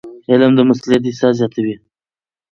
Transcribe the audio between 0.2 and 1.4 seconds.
علم د مسؤلیت احساس